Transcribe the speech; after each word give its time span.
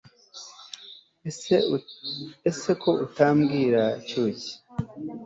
ese 2.49 2.69
ko 2.81 2.89
utambwira 3.05 3.83
cyuki 4.07 4.51